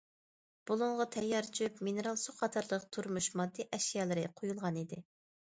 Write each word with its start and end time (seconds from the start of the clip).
بۇلۇڭغا 0.69 1.05
تەييار 1.15 1.47
چۆپ، 1.59 1.77
مىنېرال 1.89 2.17
سۇ 2.23 2.35
قاتارلىق 2.39 2.89
تۇرمۇش 2.99 3.29
ماددىي 3.43 3.69
ئەشيالىرى 3.79 4.27
قويۇلغانىدى. 4.43 5.03